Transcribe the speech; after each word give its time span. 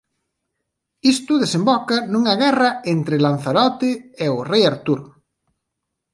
Isto 1.13 1.33
desemboca 1.43 1.97
nunha 2.11 2.33
guerra 2.43 2.69
entre 2.93 3.15
Lanzarote 3.25 3.89
e 4.25 4.25
o 4.37 4.39
Rei 4.51 4.63
Artur. 4.73 4.99